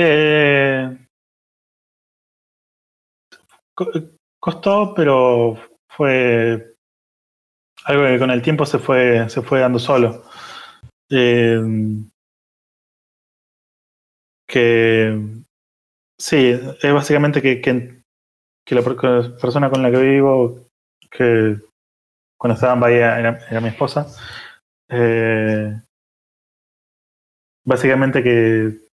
[0.00, 0.96] Eh,
[3.74, 3.90] co-
[4.40, 5.56] costó, pero
[5.88, 6.74] fue
[7.84, 10.22] algo que con el tiempo se fue, se fue dando solo.
[11.10, 11.60] Eh,
[14.46, 15.44] que
[16.18, 18.00] sí, es básicamente que, que,
[18.74, 18.82] la,
[19.40, 20.68] persona con la que vivo,
[21.10, 21.56] que
[22.38, 24.06] cuando estaba en Bahía era, mi esposa,
[24.88, 25.80] eh,
[27.64, 28.87] básicamente que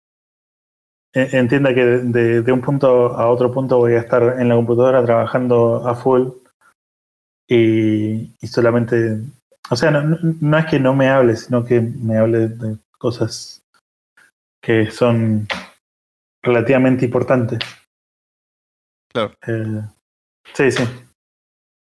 [1.14, 5.04] entienda que de, de un punto a otro punto voy a estar en la computadora
[5.04, 6.28] trabajando a full
[7.48, 9.20] y, y solamente,
[9.70, 10.02] o sea, no,
[10.40, 13.62] no- es que no me hable, sino que me hable de cosas
[14.62, 15.46] que son
[16.42, 17.58] relativamente importantes.
[19.12, 19.34] Claro.
[19.46, 19.82] Eh,
[20.54, 20.82] sí, sí.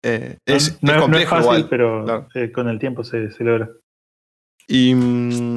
[0.06, 1.67] Eh, No- es, no, es es- no es complejo fácil, igual.
[1.69, 2.28] pero claro.
[2.36, 3.69] eh, con el tiempo se, se logra.
[4.67, 5.56] Y mm,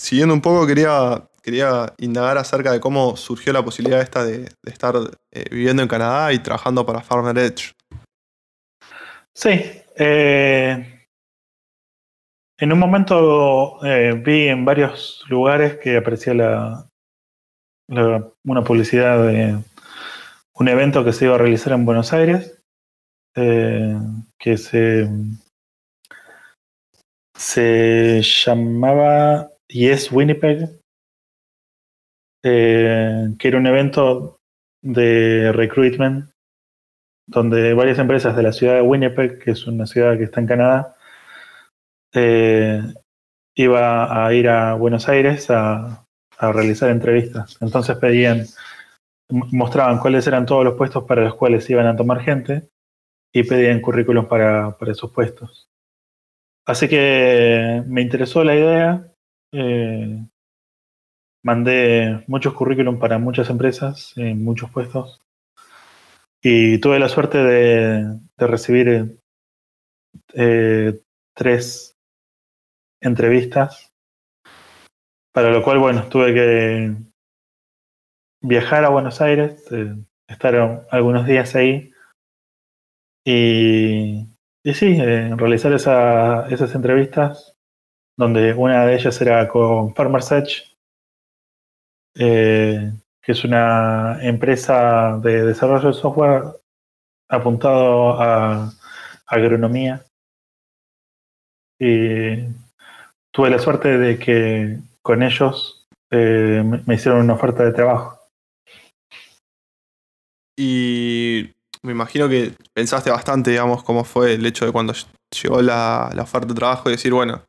[0.00, 4.94] siguiendo un poco, quería, quería indagar acerca de cómo surgió la posibilidad esta de, estar
[5.32, 7.72] eh, viviendo en Canadá y trabajando para Farmer Edge.
[9.34, 9.58] Sí.
[9.96, 11.06] eh,
[12.58, 16.34] en un momento eh, vi en varios lugares que aparecía
[17.88, 19.56] una publicidad de
[20.54, 22.60] un evento que se iba a realizar en Buenos Aires,
[23.34, 25.08] que se,
[27.34, 30.78] se llamaba Yes Winnipeg,
[32.42, 34.38] eh, que era un evento
[34.82, 36.30] de recruitment
[37.26, 40.46] donde varias empresas de la ciudad de Winnipeg, que es una ciudad que está en
[40.46, 40.96] Canadá,
[42.14, 42.82] eh,
[43.54, 46.06] iba a ir a Buenos Aires a,
[46.38, 47.58] a realizar entrevistas.
[47.60, 48.44] Entonces pedían,
[49.30, 52.68] mostraban cuáles eran todos los puestos para los cuales iban a tomar gente
[53.34, 55.68] y pedían currículum para, para esos puestos.
[56.66, 59.12] Así que me interesó la idea.
[59.52, 60.24] eh,
[61.48, 65.22] mandé muchos currículum para muchas empresas en muchos puestos.
[66.42, 69.18] Y tuve la suerte de, recibir
[70.34, 71.00] eh,
[71.34, 71.96] tres
[73.00, 73.94] entrevistas,
[75.32, 76.94] para lo cual, bueno, tuve que
[78.42, 79.96] viajar a Buenos Aires, eh,
[80.28, 80.54] estar
[80.90, 81.90] algunos días ahí.
[83.24, 84.28] Y,
[84.74, 87.56] sí, eh, realizar esa- esas entrevistas,
[88.18, 90.77] donde una de ellas era con Farmer's Edge,
[92.18, 96.42] eh, que es una empresa de desarrollo de software
[97.28, 98.72] apuntado a
[99.26, 100.04] agronomía.
[101.78, 102.48] Y
[103.30, 108.18] tuve la suerte de que con ellos eh, me hicieron una oferta de trabajo.
[110.56, 114.92] Y me imagino que pensaste bastante, digamos, cómo fue el hecho de cuando
[115.30, 117.44] llegó la, oferta de trabajo y decir, bueno,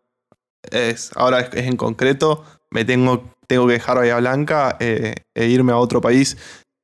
[0.70, 5.72] es, ahora es en concreto, me tengo, tengo que dejar Bahía Blanca eh, e irme
[5.72, 6.38] a otro país,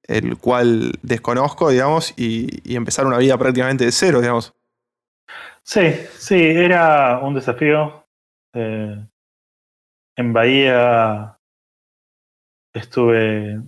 [0.08, 4.54] el cual desconozco, digamos, y, empezar una vida prácticamente de cero, digamos.
[5.64, 8.06] Sí, sí, era un desafío.
[8.54, 8.98] Eh,
[10.18, 11.38] en Bahía
[12.74, 13.62] estuve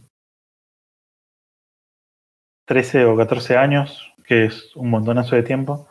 [2.65, 5.87] 13 o 14 años, que es un montonazo de tiempo.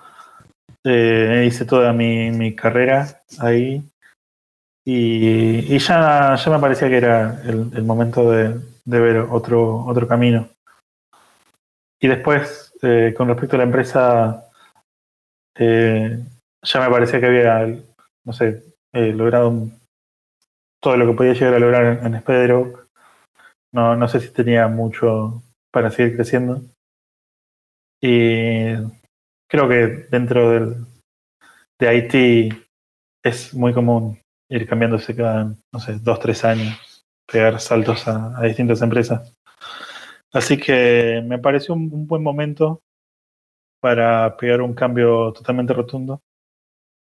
[0.85, 3.83] Eh, hice toda mi, mi carrera ahí
[4.88, 10.49] y, ya, ya me parecía que era el, momento de, de ver otro, otro camino.
[12.01, 14.49] Y después, eh, con respecto a la empresa,
[15.59, 16.25] eh,
[16.62, 17.66] ya me parecía que había,
[18.25, 19.70] no sé, eh, logrado
[20.81, 22.87] todo lo que podía llegar a lograr en, en Spedrock.
[23.72, 26.62] No, no sé si tenía mucho para seguir creciendo.
[28.01, 28.72] Y
[29.51, 30.87] creo que dentro del,
[31.81, 32.51] de Haití
[33.25, 38.43] es muy común ir cambiándose cada, no sé, dos, tres años, pegar saltos a, a
[38.43, 39.37] distintas empresas.
[40.33, 42.83] Así que me pareció un, buen momento
[43.81, 46.21] para pegar un cambio totalmente rotundo.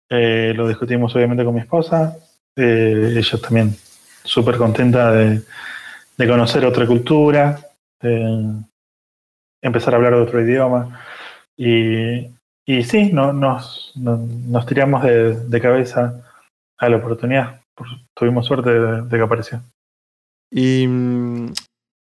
[0.10, 2.18] Eh, lo discutimos obviamente con mi esposa.
[2.56, 3.74] Eh, ella también
[4.24, 5.42] súper contenta de,
[6.28, 7.58] conocer otra cultura,
[9.62, 11.00] empezar a hablar otro idioma.
[11.56, 12.28] Y,
[12.84, 16.31] sí, no, nos, no- nos tiramos de cabeza
[16.82, 17.62] a la oportunidad.
[17.76, 19.62] Por- tuvimos suerte de, de que apareció.
[20.52, 20.86] ¿Y,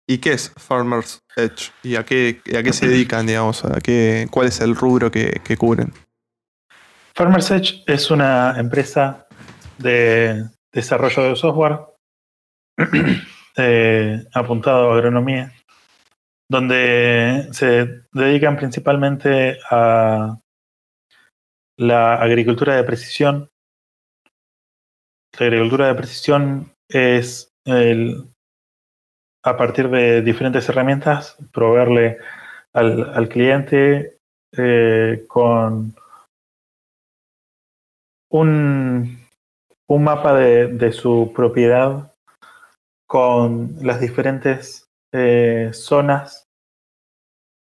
[0.08, 1.72] ¿y qué es Farmers Edge?
[1.82, 3.66] ¿Y a qué, a qué se dedican, digamos?
[3.66, 5.92] ¿A qué, ¿Cuál es el rubro que, que cubren?
[7.16, 9.28] Farmer's Edge es una empresa
[9.80, 11.80] de desarrollo de software
[13.58, 15.52] eh, apuntado a agronomía.
[16.50, 20.38] donde se dedican principalmente a
[21.80, 23.50] la agricultura de precisión.
[25.40, 28.26] La agricultura de precisión es el,
[29.44, 32.18] a partir de diferentes herramientas, proveerle
[32.74, 34.18] al, al cliente
[34.58, 35.94] eh, con
[38.32, 39.20] un,
[39.88, 42.14] un mapa de, de, su propiedad
[43.08, 46.48] con las diferentes eh, zonas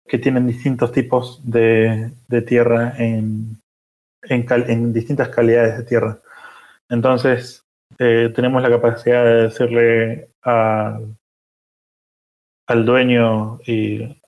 [0.08, 3.60] que tienen distintos tipos de, de tierra en,
[4.22, 6.20] en, distintas calidades de tierra.
[6.94, 7.66] Entonces,
[7.98, 11.16] eh, tenemos la capacidad de decirle al
[12.86, 14.20] dueño y,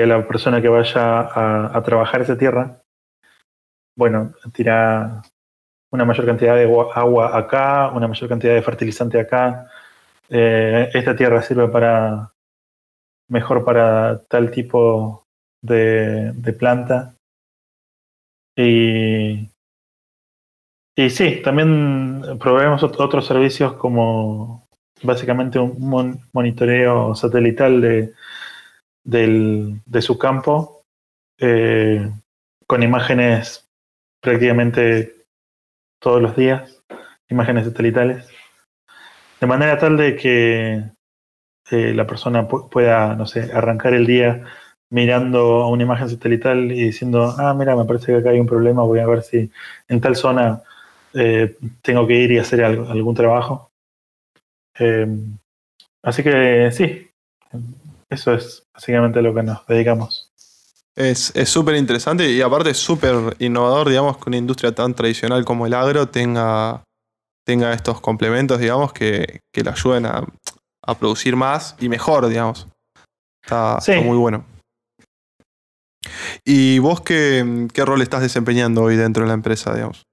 [0.00, 2.80] a la persona que vaya a, a trabajar esa tierra,
[3.94, 5.20] bueno, tira
[5.92, 6.64] una mayor cantidad de
[6.94, 9.70] agua acá, una mayor cantidad de fertilizante acá.
[10.30, 12.32] Eh, esta tierra sirve para
[13.28, 15.24] mejor para tal tipo
[15.62, 17.14] de, de planta.
[18.56, 19.50] Y,
[20.96, 24.66] y sí, también proveemos otros servicios como
[25.02, 28.14] básicamente un mon monitoreo satelital de,
[29.04, 30.84] del, de su campo
[31.38, 32.10] eh,
[32.66, 33.68] con imágenes
[34.22, 35.26] prácticamente
[36.00, 36.82] todos los días,
[37.28, 38.26] imágenes satelitales,
[39.38, 40.82] de manera tal de que
[41.70, 44.44] eh, la persona pueda, no sé, arrancar el día
[44.88, 48.46] mirando a una imagen satelital y diciendo, ah, mira, me parece que acá hay un
[48.46, 49.50] problema, voy a ver si
[49.88, 50.62] en tal zona
[51.16, 53.70] eh, tengo que ir y hacer algo, algún trabajo.
[54.78, 55.06] Eh,
[56.02, 57.08] así que sí,
[58.10, 60.30] eso es básicamente lo que nos dedicamos.
[60.94, 65.66] Es súper interesante y aparte es súper innovador, digamos, que una industria tan tradicional como
[65.66, 66.84] el agro tenga,
[67.44, 70.26] tenga estos complementos, digamos, que, que le ayuden a,
[70.82, 72.66] a, producir más y mejor, digamos.
[73.42, 73.92] Está, sí.
[73.92, 74.46] está muy bueno.
[76.46, 80.05] ¿Y vos qué, qué, rol estás desempeñando hoy dentro de la empresa, digamos?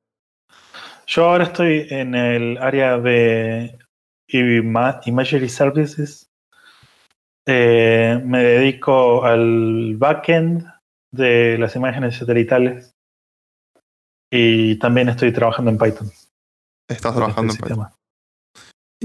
[1.05, 3.77] Yo ahora estoy en el área de
[4.27, 6.29] Imagery Services.
[7.45, 10.65] Eh, me dedico al backend
[11.11, 12.95] de las imágenes satelitales
[14.31, 16.09] y también estoy trabajando en Python.
[16.87, 18.02] Estás trabajando este en Python.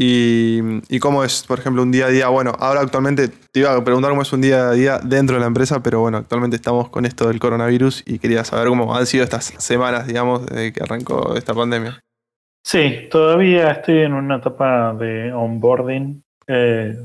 [0.00, 2.28] ¿Y, ¿Y, cómo es, por ejemplo, un día a día?
[2.28, 5.40] Bueno, ahora actualmente te iba a preguntar cómo es un día a día dentro de
[5.40, 9.06] la empresa, pero bueno, actualmente estamos con esto del coronavirus y quería saber cómo han
[9.06, 11.98] sido estas semanas, digamos, desde que arrancó esta pandemia.
[12.64, 16.96] Sí, todavía estoy en una etapa de onboarding, eh,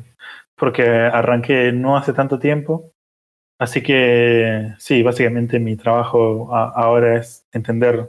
[0.55, 2.91] porque arranqué no hace tanto tiempo.
[3.59, 8.07] Así que sí, básicamente mi trabajo ahora es entender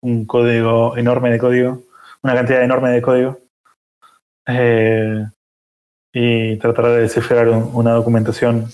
[0.00, 1.82] un código enorme de código,
[2.22, 3.41] una cantidad enorme de código,
[4.46, 5.26] eh,
[6.12, 8.68] y tratar de descifrar un, una documentación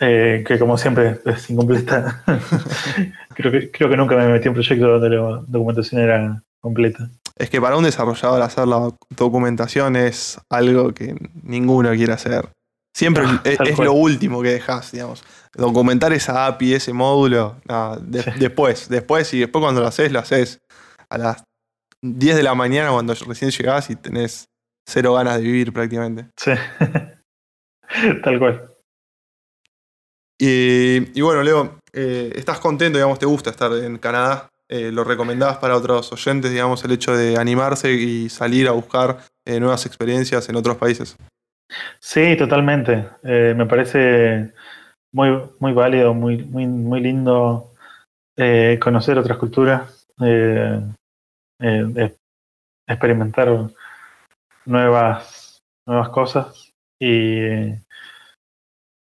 [0.00, 2.24] eh, que como siempre es incompleta.
[3.34, 7.08] creo, que, creo que nunca me metí en un proyecto donde la documentación era completa.
[7.36, 12.48] Es que para un desarrollador hacer la documentación es algo que ninguno quiere hacer.
[12.94, 15.24] Siempre ah, es, es lo último que dejas, digamos.
[15.54, 18.30] Documentar esa API, ese módulo, nada, de, sí.
[18.38, 20.58] después, después y después cuando lo haces, lo haces
[21.08, 21.44] a las
[22.02, 24.48] 10 de la mañana cuando recién llegás y tenés
[24.86, 26.30] cero ganas de vivir prácticamente.
[26.36, 26.52] Sí,
[28.22, 28.72] tal cual.
[30.38, 34.48] Y, y bueno, Leo, eh, ¿estás contento, digamos, te gusta estar en Canadá?
[34.68, 39.18] Eh, ¿Lo recomendabas para otros oyentes, digamos, el hecho de animarse y salir a buscar
[39.44, 41.16] eh, nuevas experiencias en otros países?
[42.00, 43.08] Sí, totalmente.
[43.22, 44.52] Me parece
[45.12, 47.70] muy, muy válido, muy, muy, muy lindo
[48.80, 50.06] conocer otras culturas,
[52.88, 53.48] experimentar
[54.66, 57.74] nuevas, nuevas cosas y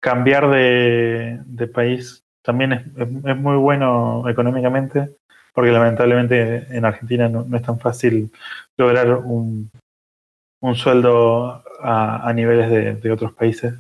[0.02, 5.18] cambiar de, de país también es, es, muy bueno económicamente,
[5.54, 8.32] porque lamentablemente en Argentina no, no es tan fácil
[8.78, 9.70] lograr un,
[10.62, 13.74] un sueldo a, a niveles de, de, otros países.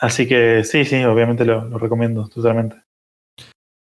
[0.00, 2.82] Así que sí, sí, obviamente lo, lo, recomiendo totalmente.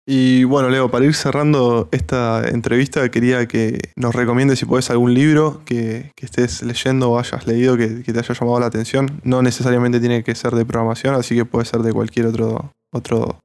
[0.10, 5.14] Y bueno, Leo, para ir cerrando esta entrevista, quería que nos recomiendes si podés algún
[5.14, 9.20] libro que, estés leyendo o hayas leído que, que, te haya llamado la atención.
[9.26, 13.42] No necesariamente tiene que ser de programación, así que puede ser de cualquier otro, otro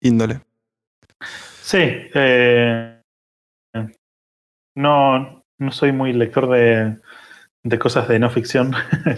[0.00, 0.40] índole.
[1.60, 1.78] Sí,
[2.14, 3.02] eh,
[4.76, 6.96] no, no soy muy lector de,
[7.64, 8.72] de cosas de no ficción.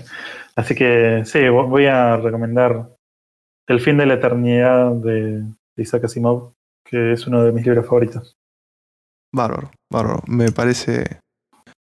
[0.56, 2.88] Así que sí, voy a recomendar
[3.68, 5.44] El fin de la eternidad de
[5.76, 6.52] Isaac Asimov,
[6.84, 8.36] que es uno de mis libros favoritos.
[9.32, 10.22] Bárbaro, bárbaro.
[10.26, 11.20] Me parece,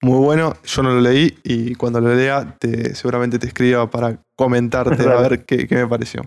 [0.02, 4.22] Muy bueno, yo no lo leí y cuando lo lea te, seguramente te escriba para
[4.38, 6.22] comentarte a ver qué, me pareció.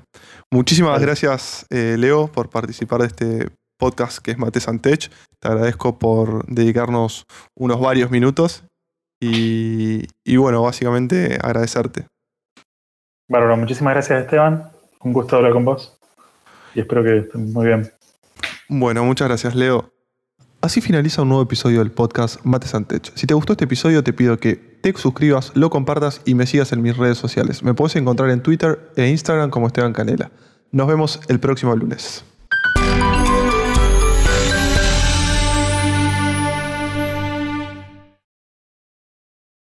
[0.50, 3.48] Muchísimas gracias eh, Leo por participar de este
[3.78, 5.10] podcast que es Mate Santech.
[5.40, 7.24] Te agradezco por dedicarnos
[7.58, 8.64] unos varios minutos
[9.20, 12.06] y, y bueno, básicamente agradecerte.
[13.28, 14.70] Bárbaro, muchísimas gracias Esteban.
[15.00, 15.98] Un gusto hablar con vos
[16.74, 17.90] y espero que estén muy bien.
[18.74, 19.92] Bueno, muchas gracias Leo.
[20.62, 23.12] Así finaliza un nuevo episodio del podcast Mates Antech.
[23.14, 26.72] Si te gustó este episodio, te pido que te suscribas, lo compartas y me sigas
[26.72, 27.62] en mis redes sociales.
[27.62, 30.30] Me puedes encontrar en Twitter e Instagram como Esteban Canela.
[30.70, 32.24] Nos vemos el próximo lunes.